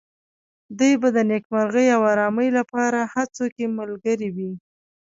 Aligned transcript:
دوی 0.79 0.93
به 1.01 1.09
د 1.15 1.17
نېکمرغۍ 1.29 1.87
او 1.95 2.01
آرامۍ 2.13 2.49
لپاره 2.57 2.99
هڅو 3.13 3.45
کې 3.55 3.65
ملګري 3.77 4.29
وي. 4.35 4.51